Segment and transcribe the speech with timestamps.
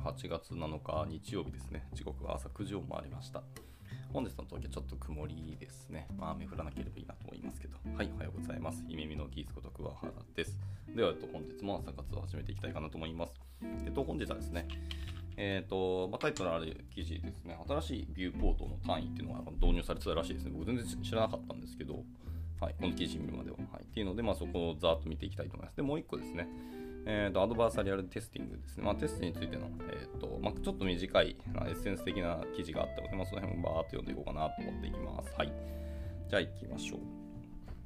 [0.00, 1.86] 8月7日日曜日ですね。
[1.92, 3.42] 時刻は朝9時を回りました。
[4.12, 6.08] 本日の東京ちょっと曇りですね。
[6.18, 7.76] まあ雨降らなければいいなと思いますけど。
[7.94, 8.82] はい、おはようございます。
[8.88, 10.58] 夢見のギースこと桑原です。
[10.96, 13.34] では、えっと、本日も朝活を始めていきたいかなと思います。
[13.84, 14.66] えっと、本日はですね、
[15.36, 20.52] えっ、と、まあ、タイトルある記事ですね、新しいビューポートの単位っていうのが導入されてたらしいですね。
[20.54, 22.02] 僕全然知らなかったんですけど、
[22.58, 23.58] はい、この記事見るまでは。
[23.70, 25.76] はい、っていうので、まあ、そこをざーっと見ていきたいと思います。
[25.76, 26.48] で、もう一個ですね、
[27.06, 28.84] えーと、アドバーサリアルテスティングですね。
[28.84, 35.34] まあ、テストについての、えーとまあ、ちょっと短い、まあ、エッセンス的な記事があったので、まあ、その辺をバーっと読んでいこうかなと思っていきます。
[35.36, 35.52] はい。
[36.28, 37.00] じゃあ行きましょう。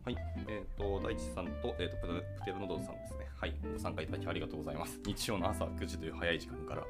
[0.04, 0.16] はい。
[0.48, 3.26] えっ、ー、と、大地さんと、えっ、ー、と、プテルノドンさんですね。
[3.36, 3.54] はい。
[3.72, 5.00] ご参加いただきありがとうございます。
[5.06, 6.84] 日曜の朝9時という早い時間から、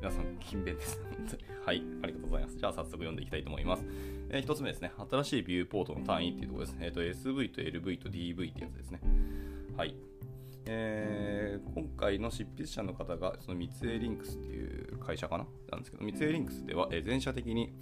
[0.00, 1.00] 皆さん、勤勉です。
[1.66, 1.82] はい。
[2.02, 2.56] ありがとうございます。
[2.56, 3.84] じゃあ、早速読んでいきたいと思います。
[4.30, 4.92] えー、一つ目ですね。
[5.10, 6.76] 新しいビューポートの単位っていうところです。
[6.80, 9.00] えっ、ー、と、SV と LV と DV ってやつですね。
[9.76, 9.96] はい。
[10.66, 17.74] えー、今回の執筆者の方が、そのミツエーリンクスっていう会社かななんですけど、ミツエーリンクスでは、えー、全社的に、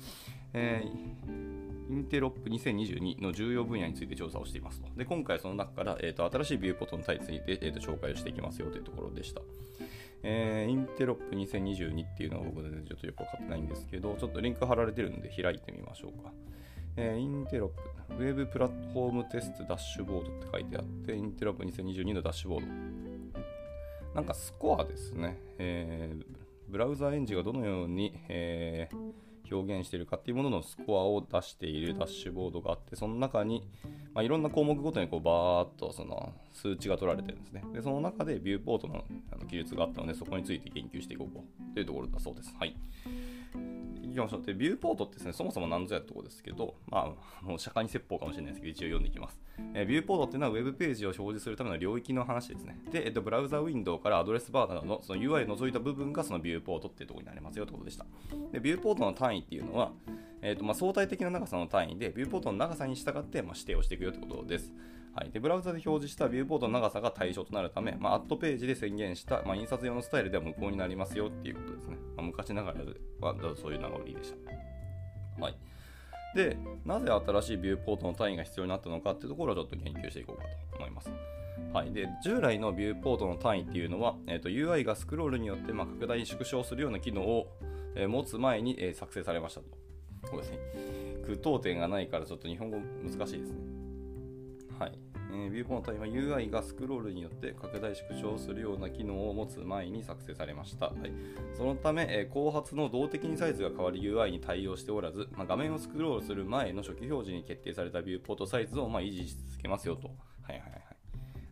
[0.55, 4.89] えー、インテロップ2022の重要分野について調査をしていますと。
[4.97, 9.43] で、今回その中から、えーと、新しいビューポートの単位について、えーと、紹介をしていきますよというところでした。
[10.25, 16.33] えー、インテロップ2022っていうのは僕全然ちょっとよくわかってないんですけど、ちょっとリンク貼られてるんで開いてみましょうか。
[16.97, 22.67] えー、インテロップ、ウェブプラットフォームテストダッシュボードって書いてあって、インテロップ2022のダッシュボード。
[24.15, 25.39] なんかスコアですね。
[25.59, 26.25] えー、
[26.69, 33.69] ブラウザエンジンがどのように、えー表現しているかっていうもののスコアを出しているダッシュボードがあって、その中に、
[34.15, 37.63] まあ、いろんな項目ごとにこうバーっとその数値が取られてるんですね。
[37.73, 42.55] で、その中でビューポートのあの記述があったので、そこについて研究していこうというところだそうです。
[42.59, 42.75] はい。
[44.13, 44.43] いきましょう。
[44.43, 49.41] で、ビューポートってですね、そもそも何ぞやってとこですけど、まあ、もう釈迦に説法かもしれないですけど、一応読んでいきます。
[49.75, 52.79] えー、ビューポートっていうのは Web ページを表示するための領域の話ですね。
[52.91, 58.07] で、えっと、ブラウザウィンドウからアドレスバーなどのその UI を除いた部分がそのビューポートっていうところになりますよってことでした。
[58.53, 59.93] で、ビューポートの単位っていうのは、
[60.43, 64.73] えーとまあ、相対的な長さの単位で、ビューポートの長さに従って、まあ、指定をしていくよということです。
[65.15, 71.97] はい、でブラウザで表示したビューポートの長さが対象となるため、まあ、アットページで宣言した、まあ、印刷用のスタイルでは無効になりますよっていうことですね。
[72.17, 72.81] まあ、昔ながら
[73.21, 75.43] はそういう名残でした。
[75.43, 75.57] はい。
[76.35, 76.57] で、
[76.87, 81.11] なぜ新しいビューポートの単位が必要になったのかっていうところをちょっと研究していこうかと思います。
[81.75, 87.49] はい、で従来のビューポートの単位っていうのは、えーと、UI がスクロールによって、ま、拡大縮小するような機能を、
[87.95, 89.67] え、持つ前に、え、作成されましたと。
[90.31, 90.59] ごめんなさい。
[91.27, 93.82] 句読点がないからちょっと日本語難しいですね。
[94.83, 94.99] はい。
[95.31, 100.87] えー、ビューポートは UI がスクロールによって拡大縮小するような機能を持つ前に作成されました。
[100.87, 100.97] はい、
[101.57, 110.09] そのため、えー、後発の動的にサイズが変わる UI に対応しておらず、まあ、画面をスクロールする前の初期表示に決定されたビューポートサイズをま維持し続けますよと。
[110.09, 110.15] は
[110.49, 110.83] いはいはい。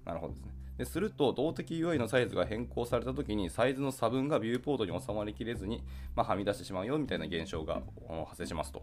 [0.05, 0.51] なるほどですね。
[0.77, 5.85] ですると、動的 UI のサイズが変更されたときに、サイズの差分がビューポートに収まりきれずに、
[6.17, 7.83] まあ、はみ出してしまうよみたいな現象が
[8.27, 8.81] 発生しますと。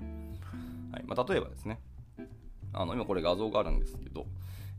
[0.91, 1.79] はいまあ、例えばですね、
[2.73, 4.25] あの今これ画像があるんですけど、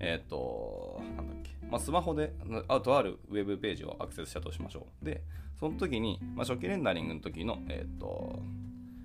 [0.01, 2.33] えっ、ー、と、なんだっけ、まあ、スマホで
[2.69, 5.05] あとあるウェブページをアクセスしたとしましょう。
[5.05, 5.23] で、
[5.59, 8.41] その時に、まあ、初期レンダリングの時の、えっ、ー、と、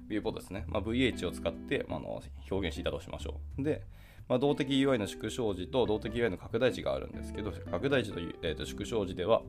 [0.08, 2.22] ビューポートですね、まあ、VH を使って、まあ、の
[2.52, 3.64] 表現していたとしましょう。
[3.64, 3.84] で、
[4.30, 9.42] まあ、動的 UI の縮小時と動的 UI の拡大値があるんですけど、拡大値と,、えー、と縮小時では、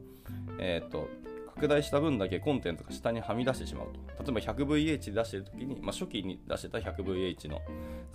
[0.59, 1.09] えーと、
[1.54, 3.88] 拡大した分だけコンテンツが下にはみ出してしまう
[4.19, 4.32] と。
[4.32, 7.60] 例えば 100VH で出してるときに、まあ、初期に出してた 100VH の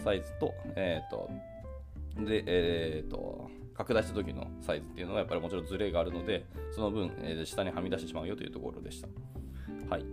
[0.04, 1.30] サイズと、えっ、ー、と、
[2.26, 6.46] で、えっ、ー、と、拡大した時のサイズっていうのはやっぱりもちろんズレがあるので、
[6.76, 9.08] その分、えー、下にはみ出してしまうよというところでした。
[9.90, 10.06] はい。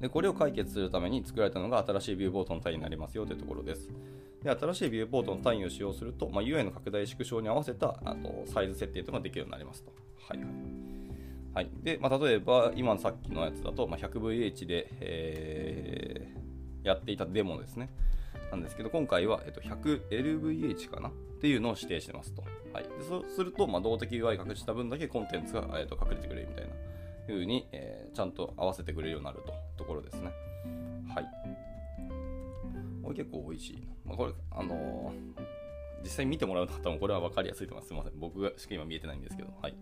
[0.00, 3.90] でこれを解決するために作られたのが新しいビューボートの単位になりますよというところです。
[4.42, 9.90] で新しいビューポートの単位を使用すると、まあ、UI の拡大縮小に合わせたあとサイズ設定というのができるようになりますと。
[10.28, 10.65] はいはい
[11.56, 11.70] はい。
[11.82, 17.88] で、まあ、例えば、今のさっきのやつだと、まあ、100VH で、えー、やっていたデモですね。
[18.50, 21.08] なんですけど、今回は、えっと、100LVH かな？
[21.08, 22.42] っていうのを指定してますと。
[22.74, 22.82] はい。
[22.84, 26.74] でそうすると、まあ、動的 UI 隠した分だけコンテンツが、えっと、隠れてくれるみたいな
[27.26, 30.30] 風に、えー、ちゃんと合わせてくれるようになるとところですね。
[31.14, 31.26] はい。
[33.02, 33.88] これ結構美味しい。
[34.04, 37.88] まあ、これ、あのー、実際見てもらう方もこれは分かりやすいと思います。
[37.88, 38.20] すみません。
[38.20, 39.48] 僕がしか今見えてないんですけど。
[39.62, 39.74] はい。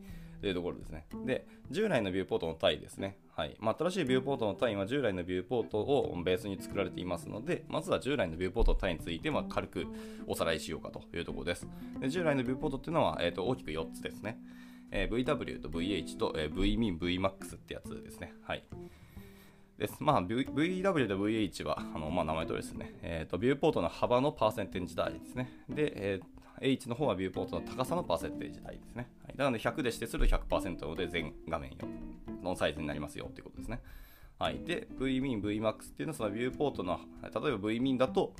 [0.44, 1.06] というところですね。
[1.24, 3.16] で、従来のビューポートの単位ですね。
[3.34, 3.56] はい。
[3.60, 9.86] まあ、新しいビューポートの単位は従来のビューポートをベースに作られていますので、まずは従来のビューポートの単位について、ま軽く
[10.26, 11.66] おさらいしようかというところです。
[11.98, 14.38] で従来のビューポートっていうのは、えー、と大きく4つですね。
[14.90, 18.34] えー、VW と VH と、えー、VMIN、VMAX ってやつですね。
[18.42, 18.64] はい。
[19.78, 19.96] です。
[20.00, 22.94] まあ、v、VW と VH は、あのまあ、名前通りですね。
[23.00, 25.50] えーと、ビューポートの幅のパーセンテージ代ですね。
[25.70, 29.08] で、えー、H の方はビューポートの高さのパーセンテージ代ですね。
[29.24, 31.76] はいなので100で指定すると100%ので全画面よ
[32.42, 33.80] のサイズになりますよということですね。
[34.38, 38.34] はい、で、VMIN、VMAX っていうのはそのビューポートの、例えば VMIN だと、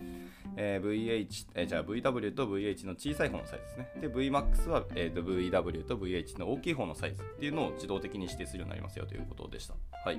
[0.56, 3.90] えー、VH、えー、じゃあ VW と VH の小さい方のサイズですね。
[4.00, 9.74] で、VMAX は、えーと、VW と VH の大きい方のサイズっていうのを自動的に指定するようになりますよということでした。
[10.04, 10.18] はい。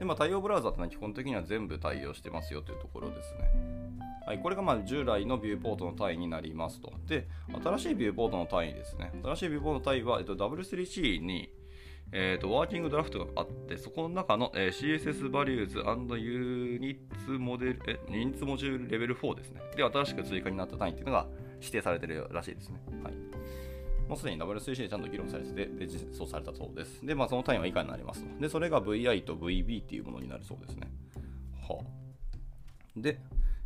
[0.00, 3.89] で、まあ、対応ブラウザってのは基本的には全部対応してますよというところですね。
[4.26, 6.92] はい、これがまあ従来のビューポートの単位になりますと。
[7.06, 7.28] で、
[7.62, 9.12] 新しいビューポートの単位ですね。
[9.22, 11.50] 新しいビューポートの単位は、えっと、W3C に、
[12.12, 15.78] えーと、ワーキングドラフトがあって、そこの中の、えー、CSS バリューズ
[16.18, 19.60] ユニッツモデル、え、ユニッツモジュールレベル4ですね。
[19.76, 21.26] で、新しく追加になった単位っていうのが
[21.60, 22.80] 指定されてるらしいですね。
[23.02, 23.14] はい。
[24.08, 27.06] もうすでに W3C でちゃんと議論されてて、で、実装されたそうです。
[27.06, 28.40] で、まあ、その単位は以下になりますと。
[28.40, 30.90] で、それが VI と VB っていうものになるそうですね。
[31.68, 32.00] はあ。
[32.96, 33.20] で、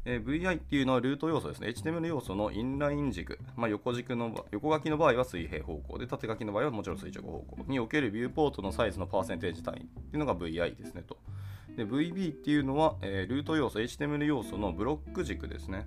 [0.07, 1.69] えー、VI っていうのはルート要素ですね。
[1.69, 11.17] HTML 要素のインライン軸、まあ、横軸の横書きの場合は水平方向で、縦書きの場合はもちろん垂直方向におけるビューポートのサイズのパーセンテージ単位っていうのが VI ですねと。
[11.77, 15.87] で VB っていうのは、えー、ルート要素、HTML 要素のブロック軸ですね。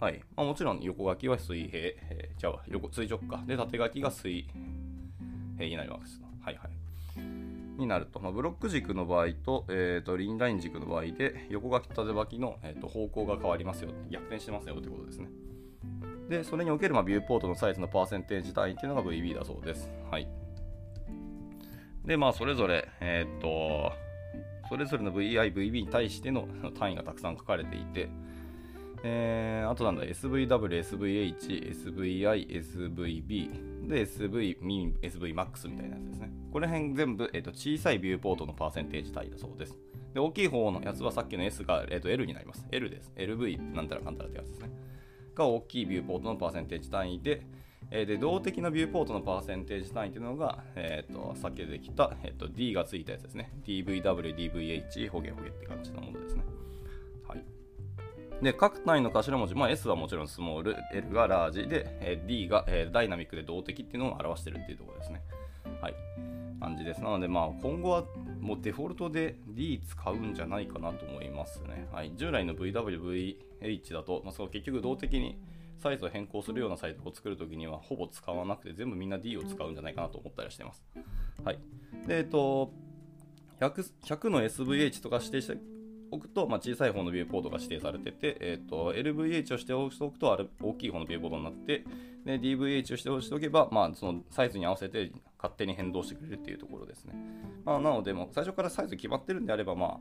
[0.00, 0.20] はい。
[0.34, 3.42] まあ、もちろん横書きは水平、えー、じゃあ横垂直か。
[3.46, 4.48] で、縦書きが水
[5.56, 6.20] 平になります。
[6.42, 7.49] はいはい。
[7.80, 13.90] になると、まあ、ブロック軸の場合と,、えーと、リンライン軸の場合で横書きと縦書きの、えーと、方向が変わりますよ。
[14.10, 15.28] 逆転してますよということですね。
[16.28, 19.90] でそれにおける、まあ、ビューポートのサイズのパーセンテージ単位っていうのが VB だそうです。
[20.10, 20.28] はい。
[22.04, 23.92] でまあそれぞれえっ、と
[24.70, 26.46] それぞれの VI、VB に対しての
[26.78, 28.08] 単位がたくさん書かれていて、
[29.02, 31.36] えー、あとなんだ、SVW、SVH、
[31.96, 36.30] SVI、SVB、で、SV、min、SVMAX みたいなやつですね。
[36.52, 39.76] この辺全部、えーと、小さいビューポートのパーセンテージ単位だそうです。
[40.14, 42.66] で、大きい方のやつはさっきの S が、えーと、L になります。
[42.70, 43.12] L です。
[43.16, 44.70] LV なんたらかんたらってやつですね。
[45.34, 47.42] が大きいビューポートのパーセンテージ単位で、
[47.90, 53.52] えー、で動的なビューポートのパーセンテージ単位というのが、えーと、さっき出てきた、えーと、D がついたやつですね。
[53.64, 54.02] DVW、
[54.34, 56.44] DVH、ホゲホゲって感じのものですね。
[58.42, 65.22] で、各単位の頭文字、まあ、S はもちろんスモール、L がラージで、え、D が、え、ダイナミックで動的っていうのを表してるっていうところですね。
[65.80, 65.94] はい。
[66.60, 67.02] 感じです。
[67.02, 68.04] なので、まあ、今後は
[68.40, 71.88] もうデフォルトで D 使うんじゃないかなと思いますね。
[71.92, 72.12] はい。
[72.16, 75.38] 従来の VWVH だと、まあ、その結局動的に
[75.78, 80.84] サイズを変更するようなサイトを作るときにはほぼ使わなくて全部みんな D を使うんじゃないかなと思ったりしてます。
[81.42, 81.58] はい。
[82.06, 82.72] で、えっと、
[83.60, 85.56] 100, 100の SVH とか指定して
[86.10, 91.84] おくと、まあ、小さい方のビューポートが指定されてて、えーと、LVH をしておくと大きい方のビューポートになって
[92.24, 97.14] で DVH をしておけば、まあ、そのサイズに合わせて勝手に変動してくれるっていうところですね。
[97.64, 99.98] まあ、なので、も最初からサイズ決まってるんであれば、まあ、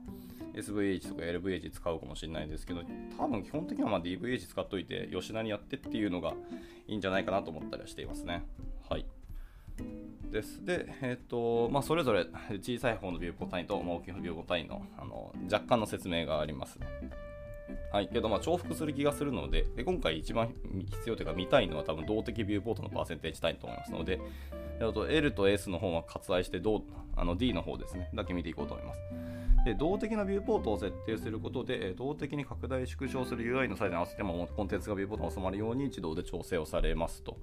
[0.54, 2.82] SVH とか LVH 使うかもしれないですけど、
[3.18, 6.34] 多分基本的にはま DVH 使っといて、吉田にやってっていうのが
[6.88, 8.44] いいんじゃないかなと思ったりはしていますね。
[8.90, 9.06] はい。
[10.32, 10.64] です。
[10.66, 12.26] で、えっ、ー、と、まあ、それぞれ
[12.62, 16.80] 小さい方のビューポ単位と、まあ、大きい方のビューポ単位のあの若干の説明があります。
[17.92, 20.54] はい、けどまあ重複する気がするので、で今回一番
[20.90, 24.20] 必要というか見たいのは多分動的ビューポートのパーセンテージ単位と思いますので、
[24.94, 26.84] と L と S の方は割愛してど
[27.16, 29.00] あの D の方ですね、だけ見ていこうと思います。
[29.66, 37.38] で動的なビューポートを設定することで、動的に拡大縮小する UI のサイズに合わせてもコンテンツがビューポートに収まるように自動で調整をされますと。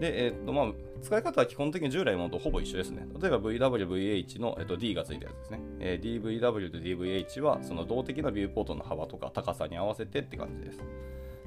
[0.00, 0.66] で、えーとまあ、
[1.02, 3.06] 使い方は基本的に従来のものとほぼ一緒ですね。
[3.20, 5.60] 例えば VW、VH の、えー、と D がついたやつですね。
[5.80, 10.80] えー、DVW と DVH はその動的なビューポートの幅とか高さに合わせてって感じです。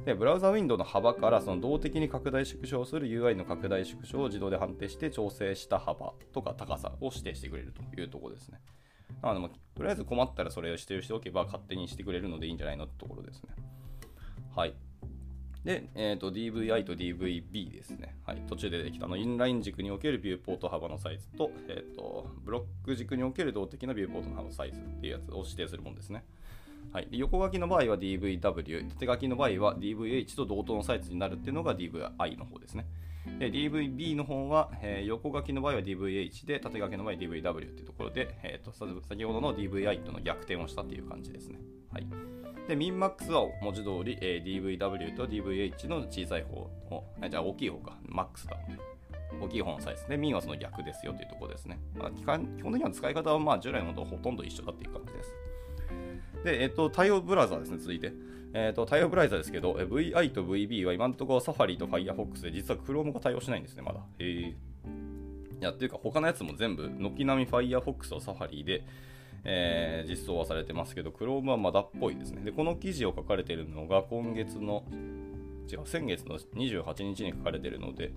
[0.06, 8.60] で、ブラウザウィンドウの幅からその動的に拡大縮小する UI の拡大縮小を自動で判定して調整した幅とか高さを指定してくれるというところですね。
[9.22, 13.50] なので、とりあえず困ったらそれを指定しておけば勝手にしてくれるのでいいんじゃないのってところですね。
[14.56, 14.74] はい。
[15.64, 18.16] で、えーと、DVI と DVB ですね。
[18.26, 26.24] はい、途中で出てきたのインライン軸におけるビューポート幅のサイズと,、えーと、ブロック軸における動的なビューポートの幅のサイズっていうやつを指定するものですね。
[26.92, 32.86] はい、横書きの場合は DVW、縦書きの場合は DVH と同等のサイズになるっていうのが DVI の方ですね。
[33.40, 41.60] DVB の方は、えー、横書きの場合は DVH で、縦書きの場合は DVW っていうところで、えーと、先ほどの DVI との逆転をしたっていう感じですね。
[41.92, 42.41] はい
[42.72, 48.58] で、MinMax は文字通り、えー、DVW と DVH の小さい方を、じゃあ大きい方か、MAX だ、
[49.42, 51.82] 大きい方のサイズで、Min はその逆ですよというところですね。
[51.98, 55.36] まあ、基本的には使い方はまあ従来のとほとんど一緒だっていう感じです。
[56.46, 58.14] で、えっ、と、対応ブラウザーですね、続いて。
[58.54, 64.00] えっ、と、対応ブラウザーですけど、VI と VB は今のところ Safari と Firefox で実は Chrome が対応しないんですね、まだ。
[64.18, 64.30] へえ。
[64.40, 64.56] い
[65.60, 68.86] や、っていうか他のやつも全部、軒並み Firefox と Safari で、
[69.44, 72.42] えー、実装はされてますけど、Chrome はまだっぽいですね。
[72.44, 74.84] で、この記事を書かれているのが今月の、
[75.72, 78.14] 違う、先月の28日に書かれているので、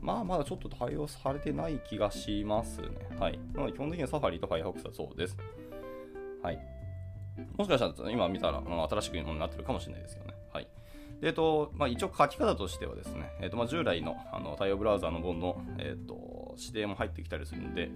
[0.00, 2.88] まあまだちょっと対応されてない気がしますね。
[3.18, 3.38] はい。
[3.54, 5.36] なので基本的にはサファリと Firefox はそうです。
[6.42, 6.58] はい。
[7.56, 10.34] もしかしたら今見たら、まあ、新しくになってるかもしれないですけどね。
[10.52, 10.68] はい。
[11.20, 17.90] で、えっと、まあ、一応書き方としてはですね、えっと、まあ、従来のあの対応ブラウザーの本の、えっと、指定も入ってきたりするので、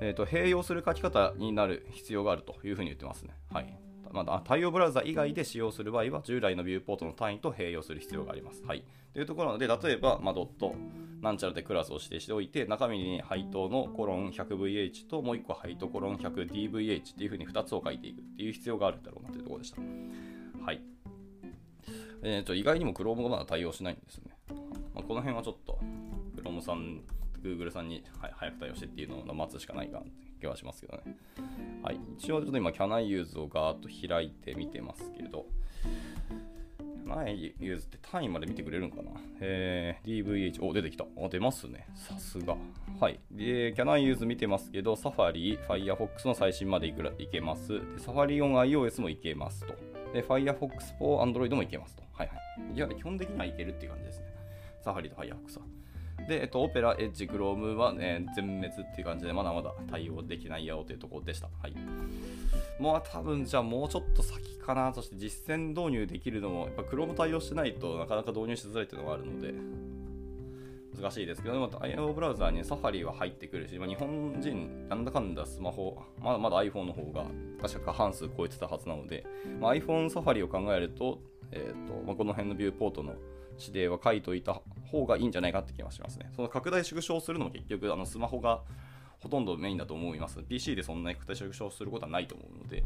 [0.00, 3.34] えっと、併用する書き方になる必要があるというふうに言ってますね。
[3.52, 3.78] はい。
[4.12, 8.62] まだ対応ブラウザ以外で使用する場合は、従来のビューポートの単位と併用する必要があります。
[8.64, 8.84] はい。
[9.12, 10.74] というところなので、例えば、まあ、ドット、
[11.20, 19.82] なんちゃらでクラスを指定しておいて、中身に配当のコロン 100VH ともう1個配当コロン 100DVH っていうふうに2つを書いていくっていう必要があるんだろうなというところでした。
[20.64, 20.80] はい。
[22.22, 24.36] えー、と意外にも Chrome がまだ対応しないんですね。
[24.94, 25.78] まあ、この辺はちょっと
[26.36, 27.02] Chrome さん、
[27.42, 31.16] Google さんに、はい、早く対応してっていうのを待つしかないかなって気はしますけどね。
[31.82, 35.46] はい、一応ちょっと今 Can I use をガーッと開いてみてますけど、
[37.06, 39.10] Can I use って単位まで見てくれるんかな？
[39.40, 41.04] えー、DVH、お、出てきた。
[41.04, 41.86] あ、出ますね。
[41.94, 42.56] さすが。
[43.00, 43.18] はい。
[43.32, 47.72] で、Can I use 見てますけど、Safari、Firefox の最新までいくらいけます。
[47.98, 49.74] Safari on iOS もいけますと。
[50.12, 52.02] で、Firefox for Android もいけますと。
[52.12, 52.34] はいは
[52.72, 52.76] い。
[52.76, 54.26] いや、基本的にはいけるっていう感じですね。
[54.80, 55.66] サファリと Firefox は。
[56.28, 61.48] で、えっと、オペラ、エッジ、クロームは、ね、全滅っていう感じで、まだまだ対応できないよというところでした。
[61.60, 61.74] はい。
[62.78, 64.92] もう多分、じゃあもうちょっと先かな。
[64.92, 69.52] そして実践導入できるのも、やっぱ Chrome 対応してないとなかなか導入しづらいっていうのがあるので、
[71.00, 77.24] 難しいですけど、でも IO ブラウザーにサファリは入ってくるし、まあ、日本人、なんだかんだスマホ、まだまだ iPhone の方が
[77.60, 79.24] 確か過半数超えてたはずなので、
[79.60, 81.20] まあ、iPhone サファリを考えると、
[81.52, 83.14] えーとまあ、この辺のビューポートの
[83.60, 86.30] 指定は書いといた方がいいんじゃないかって気がしますね。
[86.34, 88.62] その拡大縮小するのも結局あのスマホが
[89.20, 90.40] ほとんどメインだと思います。
[90.42, 92.82] PC でそんなに拡大縮小することはないと思うので、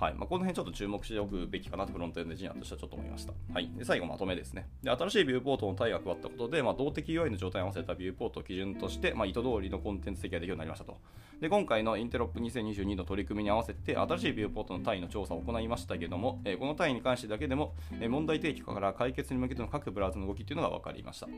[0.00, 3.32] はいまあ、この辺ちょっと注目しておくべきかなとフロントエンドエンジニアとしてはちょっと思いました。
[3.52, 4.68] はい、で最後まとめですね。
[4.80, 10.98] で新しいビューポートの対が加わったことで、まあ、動的 UI の状態に合わせたビューポートを基準として、まあ、意図通りのコンテンツ設計ができるようになりましたと。
[11.40, 21.28] で今回のインテロップ2022の取り組みに合わせて新しいビューポートの単位の調査を行いましたけれども、えー、この単位に関してだけでも、えー、問題提起から解決に向けての各ブラウザの動きというのが分かりました。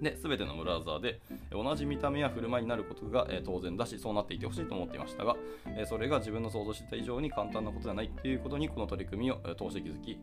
[0.00, 5.36] で、すべてのブラウザーで同じ見た目や振る舞いになることが、当然だし、そうなっていてほしいと思っていましたが、
[5.86, 10.18] それが自分の想像していた以上に簡単なことではないということに、この取り組みを通して気づき、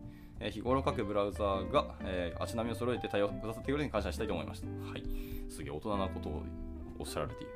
[0.51, 1.95] 日頃各ブラウザーが、
[2.39, 4.67] 足並みを揃えて対応くださっていることに感謝したいと思いました。
[4.67, 5.03] はい。
[5.49, 6.43] すげえ大人なことを
[6.99, 7.51] おっしゃられている。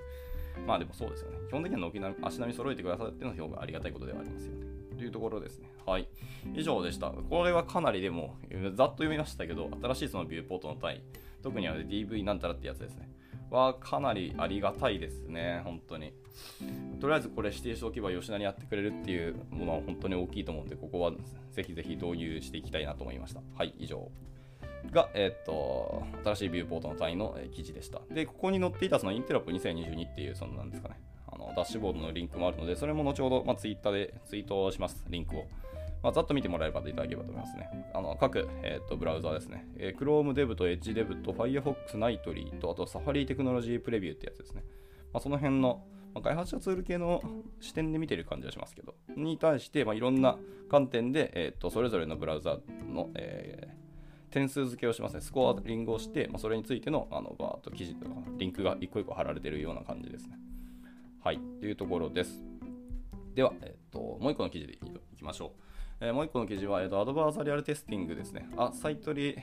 [0.67, 1.38] まあでもそうですよね。
[1.47, 4.67] 基本的には軒並み足並み揃えてくださっての方がありがたいことではありますよね。
[4.97, 5.69] というところですね。
[5.85, 6.09] はい。
[6.53, 7.11] 以上でした。
[7.11, 11.01] これはかなりでも、ざっと読みましたけど、新しいそのビューポートの単位、
[11.41, 13.10] 特には DV なんたらってやつですね。
[13.50, 16.13] はかなりありがたいですね、本当に。
[17.00, 21.12] とりあえずこれ指定しておけば吉田にやってくれるっていうものは本当に大きいと思うんで、ここは
[21.51, 23.41] ぜひぜひ導入していきたいなと思いました。
[23.55, 24.10] はい、以上。
[24.91, 28.01] が、えっ、と、新しいビューポートの単位の、え記事でした。
[28.12, 35.48] で、ここに載っていたそのインテロップ2022っていう、そのなんですかね、あのダッシュボードのリンクもあるので、それも後ほど、まあ、ツイッターでツイートします、リンクを。
[36.01, 37.70] まあ、ざっと見てもらえればいただければと思いますね。
[37.94, 39.68] あの各、えーと、ブラウザーですね。
[39.77, 44.63] えー、Chrome Dev と Edge Dev と Firefox Nightly とあと Safari Technology Preview ってやつですね。
[45.12, 47.22] まあ、その辺の、まあ、開発者ツール系の
[47.60, 50.38] 視点で見てる感じはしますけど、に対して、まあ、いろんな
[50.70, 55.22] 観点で、えーと、それぞれのブラウザーの、えー、点数付けをしますね。
[55.22, 60.38] スコアリングをして、まあ、それについてのあのバーと記事とかリンクが一個一個貼られているような感じですね。
[61.22, 62.41] はい、というところです。
[63.36, 64.77] では、えっ、と、もう一個の記事でい
[65.18, 65.68] きましょう。
[66.01, 68.48] えー、もう一個の記事は、えーと、 Adversarial Testing ですね。
[68.57, 69.36] A slightly、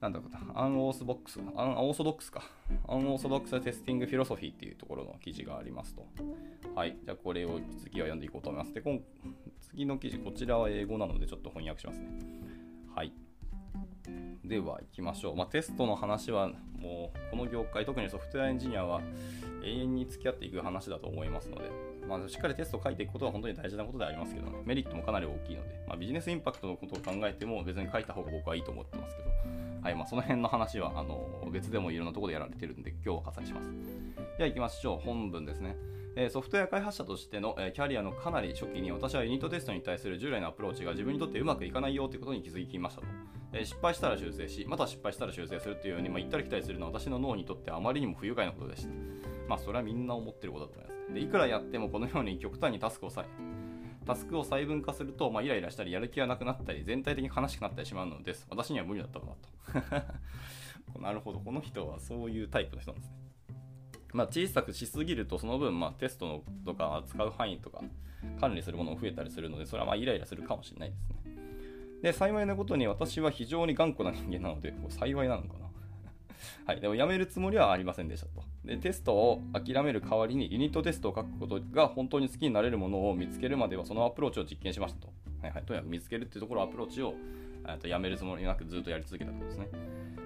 [0.00, 2.42] なんだろうな、 unorthodox、unorthodox か。
[2.86, 6.06] unorthodox testing philosophy っていうところの記事がありますと。
[6.74, 6.98] はい。
[7.02, 8.74] じゃあこれを次は読んでいこうと思います。
[8.74, 9.00] で、今
[9.60, 12.08] 次の記事、こちらは英語なのでちょっと翻訳しますね。
[12.94, 13.12] はい。
[14.44, 15.36] では行きましょう。
[15.36, 19.00] まあ、テストの話はもうこの業界、特にソフトウェアエンジニアは
[19.64, 21.70] 永遠に付き合っていく話だと思いますので、
[22.08, 29.30] まあ、しっかりテストを書いていくことは本当に大事なことでありますけど、ね、メリットもかなり大きいので、まあ、ビジネスインパクトのことを考えても別に書いた方が僕はいいと思ってますけど、
[29.82, 33.70] はいまあ、その辺の話はあの別でもいろんなところでやられてるんで、今日は割愛します。
[34.38, 34.98] では行きましょう。
[35.04, 35.76] 本文ですね。
[36.30, 43.06] ソフトウェア開発者としての、キャリアのかなり初期に私はユニットテストに対する従来のアプローチが自分にとってうまくいかないよということに気づきましたと。
[43.64, 48.90] 失敗したら修正し、また失敗したら修正するというように、まあ、行ったり来たりするのは私の脳にとってあまりにも不愉快なことでした。
[49.46, 50.95] まあそれはみんな思ってることだと思います。
[51.12, 53.24] でいくらやってもこのように極端にタスクをさ
[54.06, 58.46] タスクを細分化すると、まあ、イライラしたりやる気がなくなったり全体的に悲しくなったりしまうのです。
[58.48, 60.02] 私には無理だったかな
[60.94, 61.00] と。
[61.02, 61.40] なるほど。
[61.40, 63.16] この人はそういうタイプの人なんですね。
[64.12, 67.82] まあ、小さくしすぎるとその分、まあ、テストのとか使う範囲とか
[68.40, 71.16] 管理するものも増えたりするのでそれはまあイライラするかもしれないですね。
[72.02, 75.66] で幸いなことに私は非常に頑固な人間なので幸いなのかな。
[76.64, 78.45] はい、でもやめるつもりはありませんでしたと。
[78.66, 85.08] で、テストを諦める代わりにユニットテストを書くことが本当に好きになれるものを見つけるまではそのアプローチを実験しましたと。
[85.42, 87.14] はいはい、とにかく見つけるっていうところアプローチを
[87.80, 89.68] とやめるつもりなくずっとやり続けたことですね。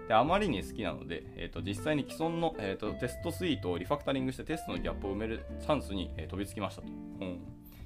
[0.08, 6.88] であまりに好きなので、えーと、実際に既存の、えーと、テストスイートをリファクタリングしてテストのギャップを埋めるチャンスに、えー、飛びつきましたと。
[6.88, 6.90] う
[7.24, 7.40] ん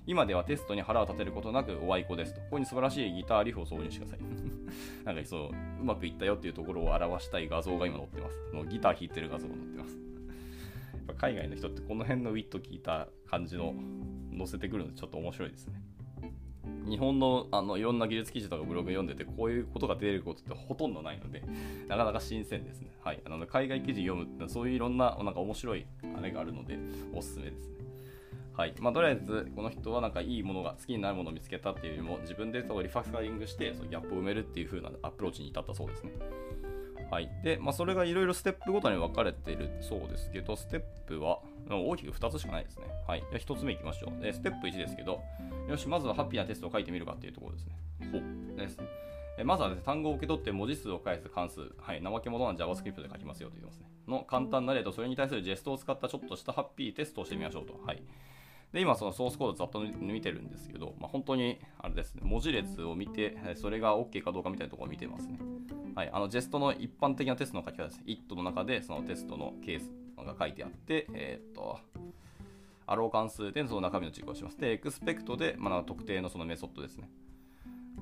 [0.06, 2.40] 今ではテストに腹を立てることなくおあいこですと。
[2.42, 4.20] ここに素晴らしいギターリフを挿入してください。
[5.02, 8.38] なんかそう、うまくいったよっていうところを表したい画像が今載ってます。
[8.68, 10.13] ギター弾いてる画像が載ってます。
[11.04, 13.74] っぱ海外の人ってこの辺のウィット聞いた感じの
[14.36, 15.80] 載せてくるのでちょっと面白いですね。
[16.86, 21.42] 日本のあのいろんな技術記事とかブログ読んでてこういうことが出ることってほとんどないので
[21.88, 22.90] なかなか新鮮ですね。
[23.02, 23.22] はい。
[23.24, 26.78] あの海外記事読むってそういういろんななんか面白いあれがあるので
[27.14, 27.74] おすすめですね。
[28.56, 36.12] はいまあ、とりあえずこの人はなんかいいものが好きになるものを見つけたっていうよりも自分でリファクタリングしてそのギャップを埋めるっていう風なアプローチに至ったそうですね。
[37.10, 37.30] はい。
[37.42, 42.84] で、まあ、それがいろいろステップごとに分かれているそうですけど、ステップは大きく2つしかないですね。
[43.06, 43.22] はい。
[43.30, 44.22] じゃ1つ目いきましょう。
[44.22, 45.20] で、ステップ1ですけど、
[45.68, 47.76] よし、まずはハッピーなテストを書いてみるかっていうところですね。
[48.12, 48.56] ほう。
[48.56, 48.78] です。
[49.44, 53.88] まずは、ね、単語を受け取って文字数を返す関数、はい、怠け者な JavaScript で書きますよと言ってますね。
[54.06, 57.80] の簡単な例と、それに対するジェストを使ったちょっとしたハッピーテストをしてみましょうと。
[57.84, 58.02] はい。
[58.74, 65.38] で、今そのソースコードざっと見てるんですけど、まあ、本当にあれですね、文字列を見て、それが OK かどうかみたいなところを見てますね。
[65.94, 68.02] はい、あのジェストの一般的なテストの書き方です。
[68.04, 71.78] it の中でそのテストのケースが書いてあって、えー、っと、
[72.86, 74.58] アロー関数でその中身の実行をします。
[74.58, 77.08] で、 expect で、まあ、特定のそのメソッドですね。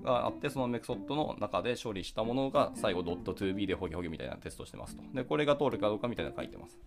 [0.03, 5.03] があって、そのメソッドの中で処理したものが最後 .2b でホゲホゲみたいなテストしてますと。
[5.13, 6.81] で、これが通るかどうかみたいなの書いてます。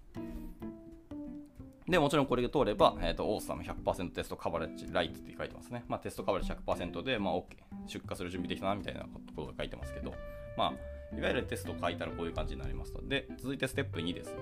[1.88, 5.84] で、もちろんこれが通れば、えっ、ー、と、 Awesome 100% test coverage, right って書いてますね。
[5.88, 7.46] まあ、テストカバレッジ100%で、まあ、OK。
[7.86, 10.13] 出荷する準備できたな、みたいなことが書いてますけど、
[10.58, 13.01] まあ、いわゆるテストを書いたらこういう感じになりますと。
[13.08, 14.38] で、続いてステップ2ですね。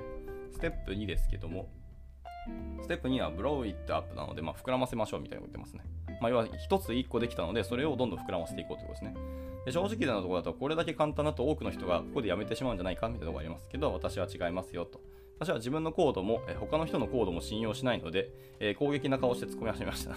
[0.51, 1.69] ステップ2ですけども、
[2.81, 5.91] ステップ2はブローイットアップなので、まあ、膨らませましょうみたいなこと言ってますね。
[6.21, 9.15] まあ、要は1つ1個できたので、それをどんどん膨らませていこうということですね。
[9.65, 14.99] で正直なところだと、これだけ簡単だと多くの人がここでやめてしまうんじゃないかみたいなところがありますけど、私は違いますよと。
[15.39, 20.15] 私は自分のコードも、え他の人のコードも信用しないので、え、攻撃な顔して突っ込み始めました。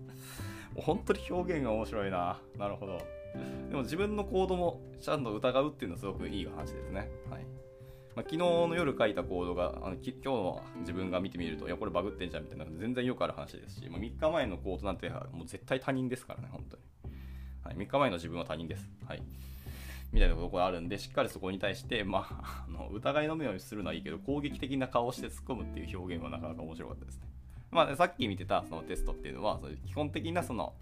[0.76, 2.40] 本当に表現が面白いな。
[2.58, 2.98] なるほど。
[3.68, 7.10] でも自分のコードもちゃんと疑うっていうのはすごくいい話ですね。
[7.30, 7.64] はい
[8.14, 16.82] まあ、昨日の夜書いたコードがあの今日の自分が見てみると、いや、これバグってんじゃんみたいな、全然よくある話ですし、まあ、3日前のコードなんてもう絶対他人ですからね、本当に。
[17.64, 18.88] はい、3日前の自分は他人です。
[19.04, 19.22] はい。
[20.14, 27.22] みたいなところがあるんで、しっかりそこに対して、まあ、あの疑いの目をするのはいいけど、攻撃的な顔をして突っ込むっていう表現はなかなか面白かったですね。
[27.72, 30.72] まあ、さっき見てたそのテストっていうのは、その基本的なその、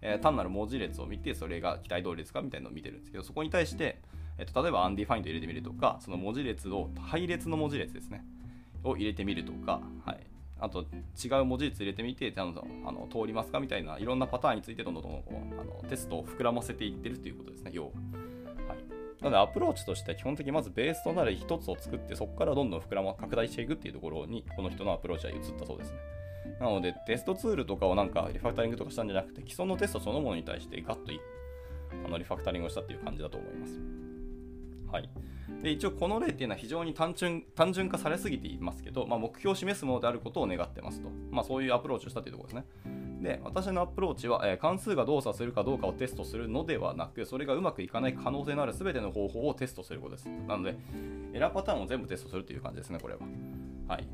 [0.00, 4.00] えー、単なる文字列を見て、それが期待通りですかみたいなのを見てるんですけど、そこに対して、
[4.38, 8.24] えっと、例えば undefined 入れてみるとか、その文字列を、配列の文字列ですね、
[8.84, 10.20] を入れてみるとか、はい。
[10.60, 10.86] あと
[11.22, 17.90] 違う文字列入れてみてあのあの通りますかみたいないろんなパターンについてどんどんどんどんあのテストを膨らませていってるということですね、要は。
[19.20, 25.98] なのでアプローチとして基本的にまずベースとなる一つを作ってそこからどんどん膨らま拡大していくっていうところにこの人のアプローチは移ったそうですね。
[26.60, 31.12] なのでテストツールとかをなんかリファクタリングとかしたんじゃなくて既存のテストそのものに対してガッと
[32.04, 33.80] あのリファクタリングをしたっていう感じだと思います。
[34.90, 35.08] はい。
[35.62, 41.08] で一応この例っていうのは非常に単純単純化されすぎていますけど、まあ、目標を示すものであることを願ってますと。
[41.30, 42.97] まあ、そういうアプローチをしたというところですね。
[43.20, 50.28] で、私のアプローチは、えー、関数が動作するかどうかをテストするのではなく、それがうまくいかない可能性のある全ての方法をテストすることです。
[50.46, 50.76] なので、
[51.32, 53.20] エラーパターンを全部テストするという感じですね、これは。
[53.88, 54.06] はい。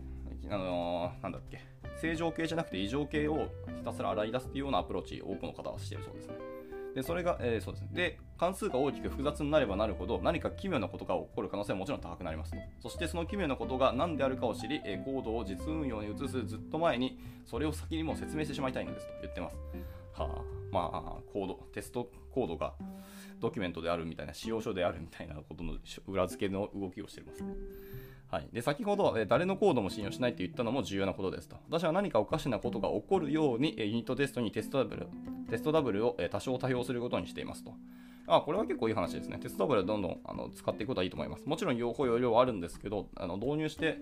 [0.51, 1.61] あのー、なんだっけ。
[2.01, 6.54] 正常系じゃなくて異常系をひたすら洗い出すというようなアプローチを多くの方はしているそうですね。
[6.95, 7.89] で、それが、えー、そうですね。
[7.93, 12.59] で、関数が大きく複雑になればなるほど、何か奇妙なことが起こる可能性はもちろん高くなりますと。
[12.81, 19.57] そしてその奇妙なことが何であるかを知り、えー、コードを実運用に移すずっと前に、それを先にもう説明してしまいたいのですと言ってます。
[20.13, 21.01] はあ、まあ、
[21.33, 22.75] コード、テストコードが
[23.41, 25.75] ドキュメントであるみたいな、使用書であるみたいなことの
[26.07, 27.55] 裏付けの動きをしてますね。
[28.31, 31.57] はい、で先ほど、え誰のコードも信用しないと言ったのも重要なことですと。
[31.69, 35.07] 私は何かおかしなことが起こるように、えユニットテストにテストダブル
[35.49, 37.75] テストダブルを、え多少多用することにしていますと。
[38.27, 39.39] あこれは結構いい話ですね。
[39.39, 41.47] テストダブルはどんどんあの使っていくことはいいと思います。
[41.47, 43.99] もちろん用法用量はあるんですけど、あの導入して、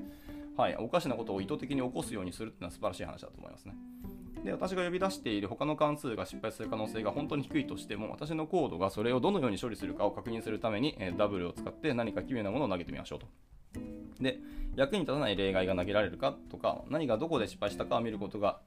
[0.56, 3.74] はい、おかしなことを意図的に起こすようにするっていうのは素晴らしい話だと思いますね。
[4.44, 13.26] で、私が呼び出している他の関数が失敗する可能性が本当に低いとしても、私のコードがそれをどのように処理するかを確認するために、えダブルを使って何か奇妙なものを投げてみましょうと。
[14.22, 14.38] で、
[14.76, 18.60] 役に立たない例外が投げられるかとか、何がどこで失敗したかを見ることが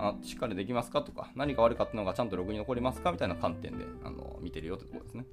[0.00, 5.24] あしっかりできますかとか、何か悪かったのがちゃんとログに残りますかみたいな観点であの見てるよってところですね。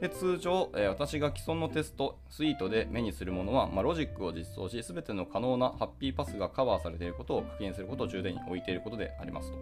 [0.00, 9.56] で通常、えー、私が既存のテストスイートで目にするものは、まあ、ロジックを実装し、すべての可能なハッピーパスがカバーされていることを確認することを重点に置いていることでありますと。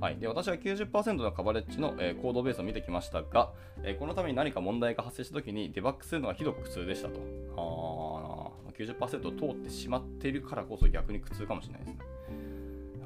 [0.00, 3.50] はい、で私は90%のカバレッジの、えー、コードベースを見てきましたが、
[3.82, 7.20] えー、このために何か問題が発生したときにデバッグするのがひどく苦痛でしたと。
[7.56, 8.47] あ
[8.78, 11.98] 90%通ってしまっているからこそ逆に苦痛かもしれないですね。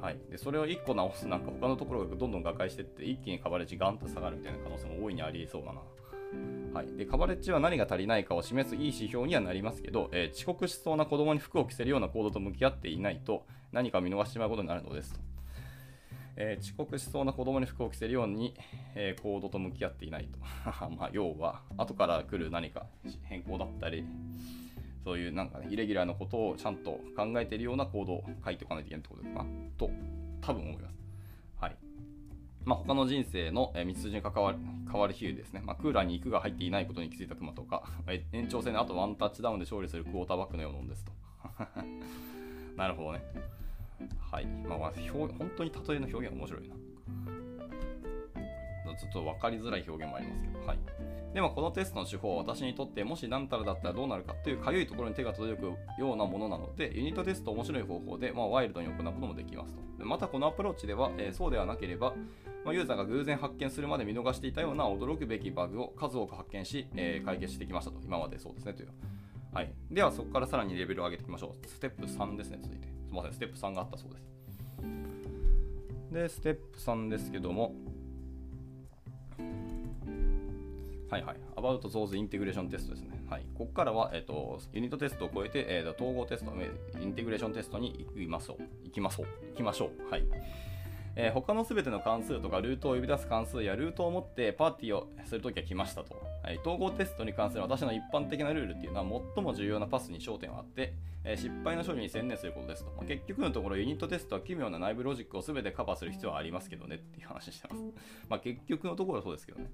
[0.01, 5.79] はい、でそれを1個直すなんか他のところがどんどん瓦解していって一気にカバレッジガンと下がるみたいな可能性も大いにありえそうだな。
[6.73, 15.19] はい、でカバレッジは何が足りないかを示すいい指標にはなりますけど、えー、遅刻しそうな子供に服を着せるような行動と向き合っていないと何か見逃してしまうことになるのですと。
[16.35, 18.55] えー、遅刻しそうな子供に服を着せるように、
[18.95, 20.39] えー、コードと向き合っていないと。
[20.97, 22.87] まあ、要は、後から来る何か
[23.23, 24.03] 変更だったり、
[25.03, 29.89] そういうなんかね、イレギュラーなことをちゃんと考えているようなコードを書いておかないといけないってことかなと、
[30.41, 30.95] 多分思います。
[31.59, 31.77] はい。
[32.63, 34.57] まあ、他の人生の道筋に関わる
[34.89, 35.61] 変わる比喩ですね。
[35.65, 37.83] まあ、クーラーに肉が入っていないことに気づいたクマとか、
[38.31, 41.11] 延長戦の後ワンタッチダウンで勝利するクォーターバックのようなものですと。
[42.77, 43.21] なるほどね。
[44.31, 44.45] はい。
[44.45, 46.75] まあ、表本当に例えの表現面白いな。
[48.95, 50.79] ちょっと分かりづらい表現もありますけど、はい。
[51.33, 55.65] でもこのテストの手法は私にとってもし何たらだったらどうなるかというかゆいところに手が届く
[55.99, 60.05] ようなものなので、ユニットテスト面白い方法で、まあ、ワイルドに行うこともできますと。
[60.05, 62.13] またこのアプローチでは、えー、そうではなければ、
[62.63, 67.97] まあ、ユーザーが偶然発見するまで見逃していたような驚くべきバグを数多く発見し、えー、解決してきましたと。
[68.03, 68.89] 今までそうですねという。
[69.53, 69.71] はい。
[69.91, 71.67] ではそこからさらにレベルを上げていきましょう。
[71.67, 72.87] ステップ3ですね、続いて。
[72.87, 74.33] すみません、ステップ3があったそうです。
[76.11, 77.73] で、ステップ3ですけども、
[81.13, 81.37] はいはい。
[81.55, 83.23] About Those Integration Test ですね。
[83.29, 83.45] はい。
[83.55, 86.51] ここからは、えっ、ー、と、ユニットテストを超えて、えー、統合テスト、
[86.99, 88.63] インテグレーションテストに行きましょう。
[88.83, 89.27] 行きましょう。
[89.51, 90.11] 行きましょう。
[90.11, 90.23] はい。
[91.15, 96.19] えー、他のすべての関数とかルートを呼び出す関数やルートを持ってパーティーをするときは来ましたと。
[96.41, 102.91] はい、統合テストに関する私の一般的なルールっていうのは最も重要なパスに焦点を当て、えー、失敗の処理に専念することですと。
[102.97, 107.83] まあ、結局のところユニットテストは奇妙な内部ロジックをすべてカバーする必要はありますけどねっていう話してます。
[108.27, 109.69] まあ、結局のところはそうですけどね。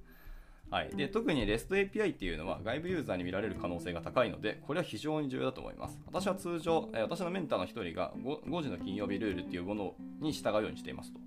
[0.71, 5.99] はい、で特に REST API っていうのは外部ユーザーに見られる可能性が高いので、これは非常に重要だと思います。
[6.05, 11.19] 私は通常、え私のメンターの1人が 5, 5時の金曜日ルールっていうものに従うようにしていますと。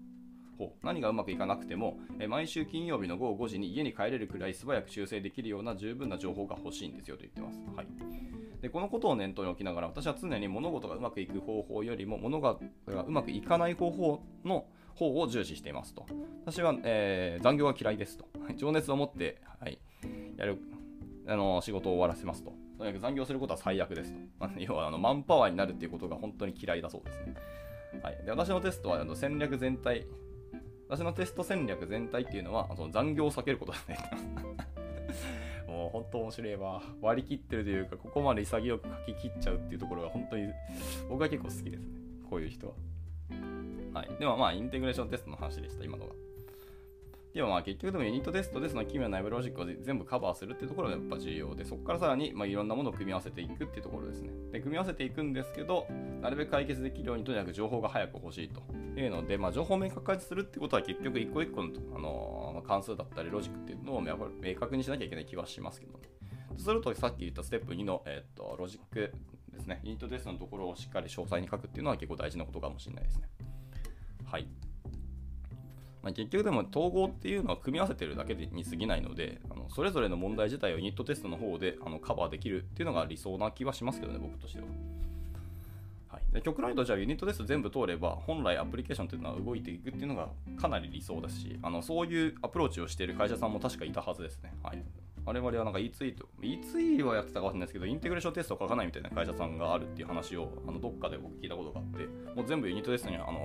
[0.59, 7.61] ほう何がうまくいかなくても、え毎週金曜日の午後5時に家に帰れるくらい素早く修正できるような十分な情報が欲しいんですよと言ってます。
[7.75, 7.87] はい、
[8.61, 12.53] でこのことを念頭に置きながら、私は常に物事がうまくいく方法よりも、物が
[12.87, 16.07] うまくいかない方法の方を重視していますと。
[16.45, 18.27] 私は、えー、残業が嫌いですと。
[18.57, 19.79] 情熱を持って、はい、
[20.37, 20.59] やる
[21.27, 22.53] あの仕事を終わらせますと。
[22.79, 24.19] とにかく残業することは最悪ですと。
[24.59, 27.35] 要はあのマンパワーになるっていうことが本当に嫌いだそうですね。
[28.03, 30.07] はい、で私のテストはあの戦略全体、
[30.89, 33.99] 私のテスト戦略全体っていうのはその残業を避けることですね。
[35.69, 36.83] もう本当面白いわ。
[37.01, 40.49] 割り切ってるというか、ここまで潔く書き切っちゃうっていうところが本当に
[41.09, 41.99] 僕は結構好きですね。
[42.29, 42.75] こういう人は。
[43.93, 44.11] はい。
[44.19, 46.13] でもまあ、インテグレーションテストの話でした、今のが。
[47.35, 54.31] でもまあ結局でもユニットテストでその奇妙な内部ロジックを全部カバーするっていうところがやっぱ重要で、そこからさらにまいろんなものを組み合わせていくっていうところですね。
[54.53, 55.87] で、組み合わせていくんですけど、
[56.21, 58.61] なるべく解決できるようにとにかく情報が早く欲しいと
[59.01, 64.15] いうので、まあ情報を明確化するってことは結局一個一個の、あのー、関数だったりロジックっていうのを明
[64.55, 66.01] 確にしなきゃいけない気はしますけどね。
[66.55, 69.11] とするとさっき言ったステップ2の、えー、っとロジック
[69.51, 69.81] ですね。
[69.85, 73.29] ユニットテストのところをしっかり詳細に書くっていうのは結構大事なことかもしれないですね。
[74.33, 74.47] はい。
[76.03, 84.65] まあ、結局でも統合っていうのは組み合わせてるだけに過ぎないので、あのそれぞれの問題自体をユニットテストの方であのカバーできるっていうのが理想な気はしますけどね、僕としては。
[86.09, 94.55] はい、で極論言うと、じゃあユニットテスト全部通れば、本来アプリケーションっていうのは動いていくっていうのがかなり理想ですし、あのそういうアプローチをしている会社さんも確かいたはずですね。
[94.63, 94.83] はい、
[95.27, 103.39] 我々はなんか E ツイート、E ツイーはやってたかわかんないですけど、インテグレーションテストを書かないみたいな会社さんがあるっていう話をあのどっかで僕聞いたことがあって、もう全部ユニットテストにあの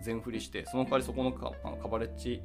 [0.00, 2.42] 全振りして、その代わりそこのカあのカバレッジ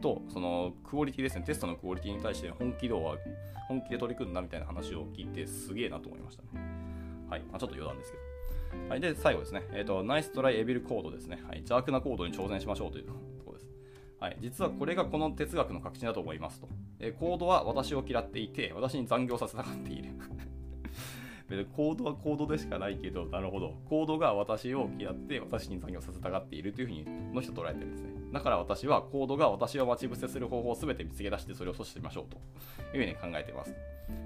[0.00, 3.16] とそのクオリティですね、テストのクオリティに対して本気度は
[3.68, 6.48] 本気で取り組んだみたいな話を聞いて、すげえなと思いましたね。
[7.30, 8.88] はい、まあ、ちょっと余談ですけど。
[8.88, 9.62] はい、で、最後ですね。
[9.72, 11.40] えっ、ー、と、ナイストライエビルコードですね。
[11.46, 13.12] はい、邪悪なコードに挑戦しましょうというと
[13.44, 13.68] ころです。
[14.20, 16.68] はい、実はこれがこの哲学の核心だと思いますと。
[16.98, 20.10] えー、コードは私を嫌っていて、私に残業させたがっている。
[21.76, 23.74] コードはコードでしかないけど、なるほど。
[23.88, 28.10] コードが私を嫌って、私に残業させたがっているというふうに、の人捉えてるんですね。
[28.32, 33.74] だから私はコードが私を待ち伏せする方法を全て見つけ出してそれを阻止しましょうというふうに考えています。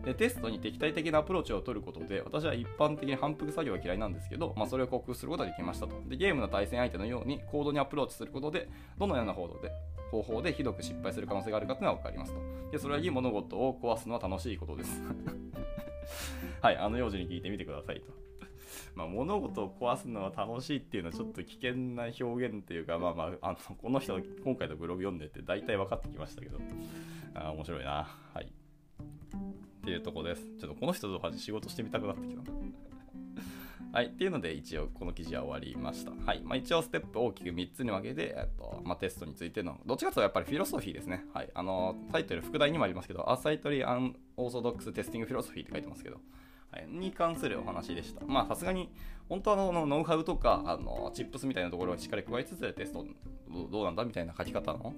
[0.05, 9.71] でテストに敵対的なアプローチを取ることで私は一般的に反復作業が嫌いなんですけど、まあ、それを克服することができましたとでゲームの対戦相手のようにコードにアプローチすることでどのような方法で
[10.11, 12.41] 方法でひどく失敗する可能性があるかというのは分かりますと
[12.73, 15.03] でそれはいい物事を壊すのは楽しいことです
[16.67, 18.13] はいあの用事に聞いてみてくださいと
[18.97, 26.59] まあ、物事を壊すのは楽しいっていうのはちょっと危険な表現っていうか、まあまあ、あのこの人、今回のブログ読んでて大体分かってきましたけど、
[27.35, 28.09] あ面白いな。
[28.35, 28.47] はい。
[28.47, 28.51] っ
[29.85, 30.43] ていうとこです。
[30.59, 32.59] ちょっとこの人と仕事してみたくなってきたな。
[33.93, 34.07] はい。
[34.07, 36.11] っていうので、一応この記事は終わりました。
[36.11, 36.43] はい。
[36.43, 41.25] まあ、一応ステップ大きく3つに分けて、えっとまあ、テストについての、どっちかというとやっぱりフィロソフィーですね。
[41.33, 41.51] はい。
[41.55, 46.21] あの、タイトル、副題にもありますけど、アサイトリー・アン・オーソドックス・テスティング・フィロソフィーって書いてますけど、
[46.89, 48.25] に関するお話でした。
[48.27, 48.91] まあ、さすがに、
[49.29, 53.05] 本当はのノウハウとか、あの、チップスみたいなところをしっかり加えつつ、テスト
[53.71, 54.95] どうなんだみたいな書き方の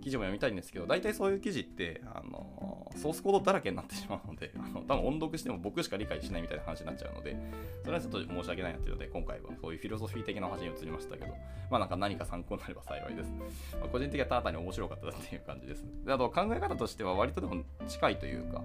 [0.00, 7.36] 記事も読みたいんですけど、大体そういう記事って、あのソースコードだらけになってしまうので、あの多分音読しても僕しか理解しないみたいな話になっちゃうので、
[7.82, 11.34] それはちょっと申し訳ないなっていうので、今回はそういうフィロソフィー的な話に移りましたけど、
[11.70, 13.30] まあなんか何か参考になれば幸いです。
[13.80, 15.84] まあ、個人的にはただ単に面白かったっていう感じです。
[16.04, 18.62] であと考え方としては割とでも近いというか、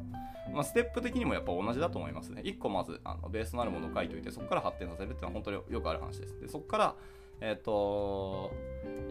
[0.54, 2.42] まあ、ステップ的にもやっぱ同じだと思いますね。
[2.44, 6.40] 1個まずあのベースのあるものを書いておいて、そこから発展させるっていうのは本当によくある話です。
[6.40, 6.96] でそこから
[7.42, 8.52] えっ、ー、と、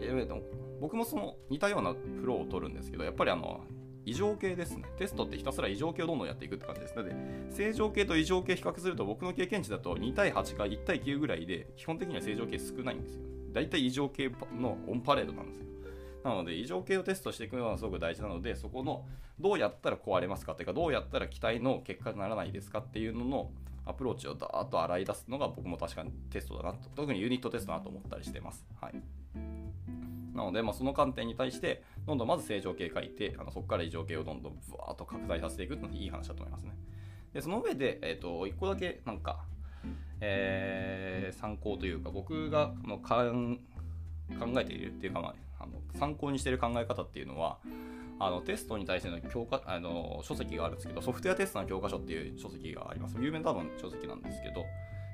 [0.01, 0.41] えー、
[0.79, 3.61] 僕もその似たようなフローを取るんですけど、やっぱりあの、
[4.05, 4.83] 異常形ですね。
[4.97, 6.95] テストってひたすら異常形をどんどんやっていくって感じです。
[6.95, 7.15] なので、
[7.49, 13.21] 正常形と異常形比較すると僕の経験値だと2対8か1対9ぐらいで、基本的には正常形少ないんですよ。
[13.53, 15.65] だいたい異常形のオンパレードなんですよ。
[16.23, 19.05] なので、異常形をテストしていくのはすごく大事なので、そこの
[19.39, 23.51] どうやったら壊れますかっていうか、どうやったら期待の結果にならないですかっていうのの
[23.85, 28.65] アプローチをダーッと洗い出すのが僕も確かにテストだなと、特にユニットテストだなと思ったりしてます。
[28.81, 28.95] はい。
[30.33, 36.71] なので、まあ、その観点に対して、どんどんまず正常形書いて、あのそこから異常形をどんどんぶわーっと拡大させていくっていうのはいい話だと思いますね。
[37.33, 39.45] で、その上で、えっ、ー、と、1個だけなんか、
[40.19, 43.57] えー、参考というか、僕がの考
[44.59, 47.59] えているっていうか、まあ、あの参考にしてる考え方っていうのは、
[48.19, 53.15] あのテストに対しての教科あの書籍があるんですけど、ソフトウェアテストの教科書っていう書籍があります。
[53.19, 54.65] 有名な多分書籍なんですけど、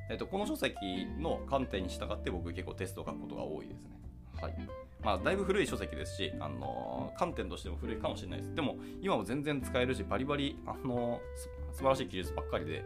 [0.09, 0.75] えっと、この書籍
[1.19, 3.99] の観点に従って僕結構テストを書くことが多いですね。
[4.41, 4.55] はい。
[5.03, 8.53] まあ、だいぶ古い書籍ですし、あの観点としても古いかもしれないです。
[8.53, 11.19] でも、今も全然使えるし、バリバリ、あの
[11.71, 12.85] 素晴らしい技術ばっかりで、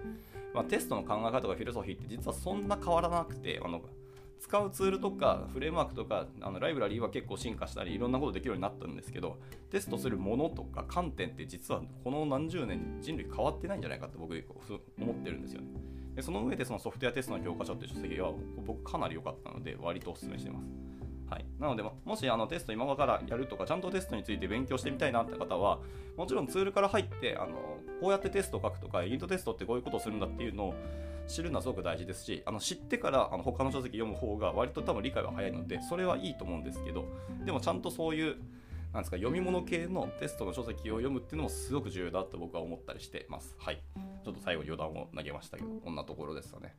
[0.54, 3.82] まあ、テストの考え方とかフィロソフィーって実はそんな変わらなくて、あの
[4.46, 9.40] 使うツールとかフレームワークとかあのライブラリーは結構進化したりいろんなことできるようになったんですけど
[9.72, 14.36] テストするものとか観点って実はこの何十年人類変わってないんじゃないかって僕
[15.02, 15.68] 思ってるんですよね。
[16.16, 18.32] でその上でそのソフトウェアテストの教科書っていう書籍は
[18.68, 20.68] 僕かなり良かったので割とお勧めしてます。
[21.28, 25.80] はい、なので、もしあのテスト今からやるとか、ちゃんとテストについて勉強してみたいなって方は、
[26.18, 30.76] もちろんツールから入って、あのこうやってテストを書くとか、ユニットテストってこういうことをするんだっていうのを
[31.28, 37.06] 知るのはすごく大事ですしあの知ってからあの他の書籍読む方が割と多分理解は早いのでそれはいいと思うんですけど
[37.46, 38.36] でもちゃんとそういう
[38.96, 43.54] なんですか読み物系のテストの書籍を読むっていうのもすごく重要だと僕は思ったりしてます。
[43.60, 43.84] はい。
[44.24, 46.74] ちょっと最後余談を投げましたけど、こんなところですかね。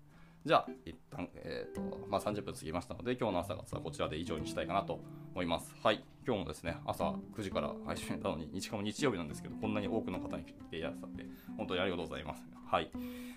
[0.47, 5.01] じゃあ、一旦、えっ、ー、と、まあ、30分過ぎましたので、今日の朝活はこちらで以上にしたいかなと
[5.35, 5.75] 思います。
[5.83, 6.05] はい。
[6.25, 12.47] 今日もですね、朝9時から配信したのに、日かも日曜日なんですけど、こんなに多くの方に来ていらっしゃって、本当にありがとうございます。
[12.65, 12.93] はい。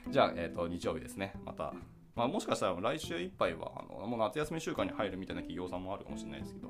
[0.08, 1.34] じゃあ、えっ、ー、と、日曜日ですね。
[1.44, 1.74] また、
[2.16, 6.70] まあ、もしかしたら来週いっぱいは、あのもう夏休み週間に入るみたいな企業さんもあるかもしれないですけど、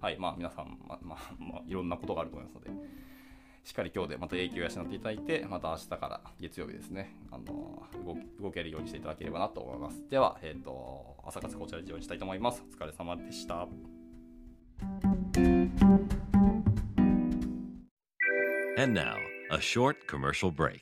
[0.00, 0.16] はい。
[0.20, 2.70] まあ、皆さん、まあ、まあ、まあ、いろんなことがあると思いますので、
[3.64, 10.06] しっかり今日でまた影響を養っていただいて、また明日から月曜日ですね、あの動動けるようにしていただければなと思います。
[10.10, 12.62] では、えっ、ー、と、朝活こちらで以上にしたいと思います。
[12.70, 13.66] お疲れ様でした。
[18.76, 19.16] And now,
[19.50, 20.80] a short commercial break.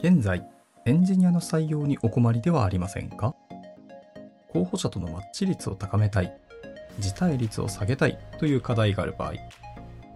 [0.00, 0.46] 現在、
[0.84, 3.34] エンジニアの採用にお困りではありませんか？
[4.52, 6.38] 候補者とのマッチ率を高めたい、
[6.98, 9.32] 辞退率を下げたいという課題がある場合、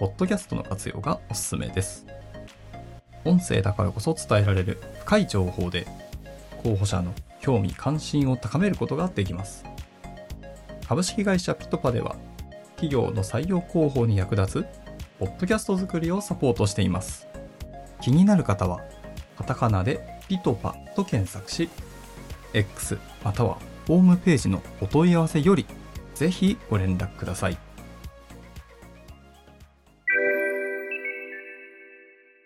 [0.01, 2.07] ポッドキャストの活用がおすすめです。
[3.27, 5.87] 音声だからこそ伝えられる深い情報で、
[6.63, 9.63] 候補者の興味関心を高めることができます。
[10.89, 12.17] 株式会社ピトパでは、
[12.77, 14.67] 企業の採用広報に役立つ、
[15.19, 17.29] ポッドキャスト作りをサポートしています。
[18.01, 18.81] 気になる方は、
[19.37, 21.69] カタカナでピトパと検索し、
[22.55, 25.67] X またはホームページのお問い合わせより、
[26.15, 27.70] ぜひご連絡ください。